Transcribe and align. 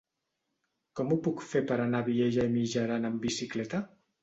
Com 0.99 1.11
ho 1.11 1.17
puc 1.27 1.43
fer 1.51 1.61
per 1.73 1.77
anar 1.85 2.01
a 2.05 2.09
Vielha 2.09 2.49
e 2.51 2.53
Mijaran 2.57 3.09
amb 3.13 3.23
bicicleta? 3.29 3.87